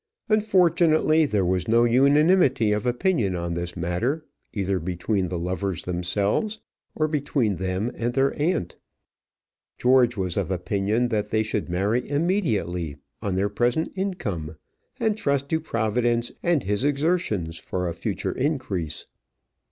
Unfortunately 0.29 1.27
there 1.27 1.45
was 1.45 1.67
no 1.67 1.83
unanimity 1.83 2.71
of 2.71 2.87
opinion 2.87 3.35
on 3.35 3.53
this 3.53 3.77
matter, 3.77 4.25
either 4.51 4.79
between 4.79 5.27
the 5.27 5.37
lovers 5.37 5.83
themselves 5.83 6.59
or 6.95 7.07
between 7.07 7.57
them 7.57 7.91
and 7.93 8.13
their 8.15 8.33
aunt. 8.41 8.77
George 9.77 10.17
was 10.17 10.37
of 10.37 10.49
opinion 10.49 11.09
that 11.09 11.29
they 11.29 11.43
should 11.43 11.69
marry 11.69 12.09
immediately 12.09 12.95
on 13.21 13.35
their 13.35 13.47
present 13.47 13.93
income, 13.95 14.57
and 14.99 15.19
trust 15.19 15.47
to 15.49 15.59
Providence 15.59 16.31
and 16.41 16.63
his 16.63 16.83
exertions 16.83 17.59
for 17.59 17.87
a 17.87 17.93
future 17.93 18.31
increase. 18.31 19.05